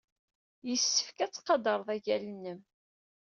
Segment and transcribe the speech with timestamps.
[0.67, 2.59] Yessefk ad tqadred agal-nnem.